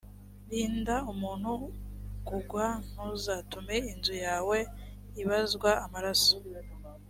[0.49, 1.51] rinda umuntu
[2.27, 4.57] kugwa: ntuzatume inzu yawe
[5.21, 6.35] ibazwa amaraso